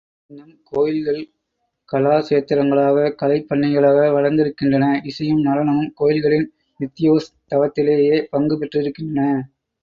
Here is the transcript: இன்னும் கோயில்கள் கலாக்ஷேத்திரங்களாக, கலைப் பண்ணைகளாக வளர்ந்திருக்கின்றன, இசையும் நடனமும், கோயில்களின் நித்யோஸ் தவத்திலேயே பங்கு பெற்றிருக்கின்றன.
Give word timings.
இன்னும் 0.27 0.61
கோயில்கள் 0.63 1.19
கலாக்ஷேத்திரங்களாக, 1.91 3.15
கலைப் 3.15 3.45
பண்ணைகளாக 3.49 4.07
வளர்ந்திருக்கின்றன, 4.11 5.05
இசையும் 5.05 5.43
நடனமும், 5.45 5.91
கோயில்களின் 5.95 6.49
நித்யோஸ் 6.79 7.29
தவத்திலேயே 7.49 8.27
பங்கு 8.29 8.57
பெற்றிருக்கின்றன. 8.57 9.29